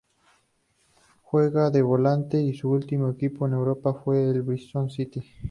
Juega 1.21 1.69
de 1.69 1.83
volante 1.83 2.41
y 2.41 2.55
su 2.55 2.71
último 2.71 3.07
equipo 3.11 3.45
en 3.45 3.53
Europa 3.53 3.93
fue 3.93 4.27
el 4.31 4.41
Bristol 4.41 4.89
City. 4.89 5.21